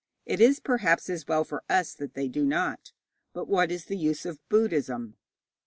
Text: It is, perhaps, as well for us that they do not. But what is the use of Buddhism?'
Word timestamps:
It 0.25 0.39
is, 0.41 0.59
perhaps, 0.59 1.11
as 1.11 1.27
well 1.27 1.43
for 1.43 1.61
us 1.69 1.93
that 1.93 2.15
they 2.15 2.27
do 2.27 2.43
not. 2.43 2.91
But 3.33 3.47
what 3.47 3.69
is 3.71 3.85
the 3.85 3.95
use 3.97 4.25
of 4.25 4.39
Buddhism?' 4.49 5.15